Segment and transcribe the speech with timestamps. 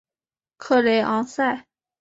[0.57, 1.67] 克雷昂塞。